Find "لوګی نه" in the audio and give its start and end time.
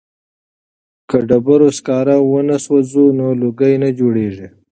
3.41-3.89